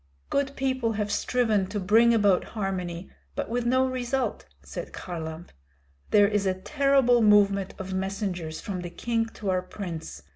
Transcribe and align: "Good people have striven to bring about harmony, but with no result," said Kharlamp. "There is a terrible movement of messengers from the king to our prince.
"Good 0.31 0.55
people 0.55 0.93
have 0.93 1.11
striven 1.11 1.67
to 1.67 1.79
bring 1.79 2.11
about 2.11 2.43
harmony, 2.57 3.11
but 3.35 3.49
with 3.49 3.67
no 3.67 3.85
result," 3.85 4.45
said 4.63 4.93
Kharlamp. 4.93 5.51
"There 6.09 6.27
is 6.27 6.47
a 6.47 6.55
terrible 6.55 7.21
movement 7.21 7.75
of 7.77 7.93
messengers 7.93 8.59
from 8.59 8.81
the 8.81 8.89
king 8.89 9.27
to 9.35 9.51
our 9.51 9.61
prince. 9.61 10.23